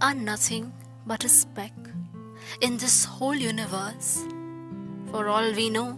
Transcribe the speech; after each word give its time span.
are 0.00 0.14
nothing 0.14 0.72
but 1.06 1.24
a 1.24 1.28
speck 1.28 1.72
in 2.60 2.76
this 2.78 3.04
whole 3.04 3.34
universe. 3.34 4.24
For 5.10 5.28
all 5.28 5.52
we 5.52 5.70
know, 5.70 5.96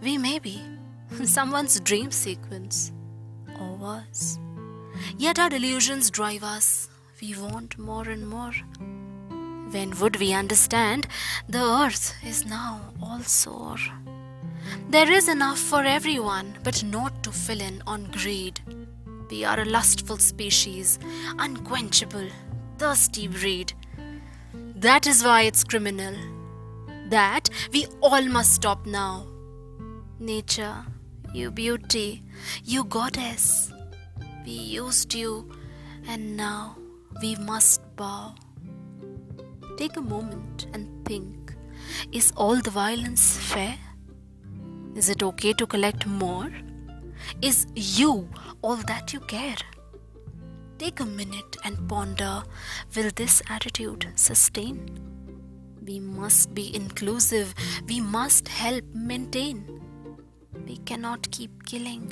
we 0.00 0.18
may 0.18 0.38
be 0.38 0.62
someone's 1.24 1.80
dream 1.80 2.10
sequence 2.10 2.92
or 3.60 3.74
worse. 3.76 4.38
Yet 5.16 5.38
our 5.38 5.48
delusions 5.48 6.10
drive 6.10 6.44
us. 6.44 6.88
We 7.20 7.34
want 7.34 7.78
more 7.78 8.08
and 8.08 8.28
more. 8.28 8.52
When 9.72 9.98
would 10.00 10.16
we 10.16 10.32
understand 10.32 11.08
the 11.48 11.62
earth 11.62 12.14
is 12.24 12.46
now 12.46 12.80
all 13.02 13.20
sore? 13.20 13.78
There 14.90 15.10
is 15.10 15.28
enough 15.28 15.58
for 15.58 15.82
everyone, 15.82 16.58
but 16.62 16.84
not 16.84 17.22
to 17.24 17.32
fill 17.32 17.60
in 17.60 17.82
on 17.86 18.10
greed. 18.12 18.60
We 19.30 19.44
are 19.44 19.60
a 19.60 19.64
lustful 19.64 20.18
species, 20.18 20.98
unquenchable, 21.38 22.28
thirsty 22.78 23.26
breed. 23.26 23.72
That 24.76 25.06
is 25.06 25.24
why 25.24 25.42
it's 25.42 25.64
criminal. 25.64 26.14
That 27.08 27.50
we 27.72 27.86
all 28.00 28.22
must 28.22 28.54
stop 28.54 28.86
now. 28.86 29.26
Nature, 30.20 30.84
you 31.34 31.50
beauty, 31.50 32.22
you 32.64 32.84
goddess, 32.84 33.72
we 34.44 34.52
used 34.52 35.14
you, 35.14 35.50
and 36.06 36.36
now 36.36 36.76
we 37.20 37.34
must 37.36 37.80
bow. 37.96 38.34
Take 39.76 39.96
a 39.96 40.00
moment 40.00 40.66
and 40.72 41.04
think 41.04 41.54
is 42.12 42.32
all 42.36 42.56
the 42.56 42.70
violence 42.70 43.36
fair? 43.38 43.76
Is 44.94 45.08
it 45.08 45.22
okay 45.22 45.52
to 45.54 45.66
collect 45.66 46.06
more? 46.06 46.50
Is 47.42 47.66
you 47.74 48.28
all 48.62 48.76
that 48.76 49.12
you 49.12 49.20
care? 49.20 49.56
Take 50.88 51.00
a 51.00 51.04
minute 51.04 51.58
and 51.64 51.86
ponder 51.86 52.42
will 52.96 53.10
this 53.14 53.42
attitude 53.50 54.10
sustain? 54.14 54.88
We 55.84 56.00
must 56.00 56.54
be 56.54 56.74
inclusive, 56.74 57.54
we 57.86 58.00
must 58.00 58.48
help 58.48 58.84
maintain. 58.94 59.82
We 60.66 60.78
cannot 60.78 61.30
keep 61.30 61.66
killing. 61.66 62.10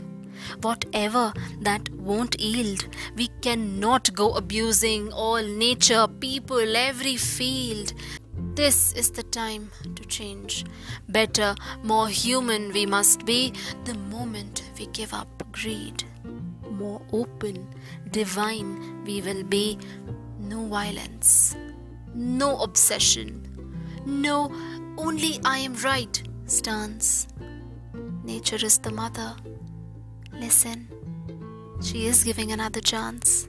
Whatever 0.60 1.32
that 1.62 1.88
won't 1.94 2.38
yield, 2.38 2.86
we 3.16 3.28
cannot 3.40 4.12
go 4.12 4.34
abusing 4.34 5.10
all 5.10 5.42
nature, 5.42 6.06
people, 6.06 6.76
every 6.76 7.16
field. 7.16 7.94
This 8.56 8.92
is 8.92 9.10
the 9.10 9.22
time 9.22 9.70
to 9.94 10.04
change. 10.04 10.66
Better, 11.08 11.54
more 11.82 12.08
human 12.08 12.74
we 12.74 12.84
must 12.84 13.24
be 13.24 13.54
the 13.84 13.94
moment 13.94 14.64
we 14.78 14.84
give 14.88 15.14
up 15.14 15.50
greed. 15.50 16.04
More 16.76 17.00
open, 17.12 17.66
divine 18.10 19.04
we 19.04 19.20
will 19.22 19.42
be. 19.42 19.78
No 20.38 20.66
violence, 20.66 21.56
no 22.14 22.58
obsession, 22.60 23.42
no 24.04 24.52
only 24.98 25.40
I 25.44 25.58
am 25.58 25.74
right 25.76 26.22
stance. 26.44 27.28
Nature 28.24 28.64
is 28.64 28.78
the 28.78 28.90
mother. 28.90 29.34
Listen, 30.32 30.88
she 31.82 32.06
is 32.06 32.22
giving 32.22 32.52
another 32.52 32.80
chance. 32.80 33.48